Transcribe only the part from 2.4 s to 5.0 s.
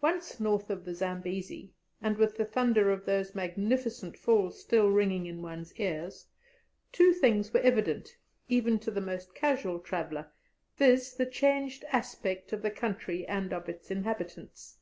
thunder of those magnificent Falls still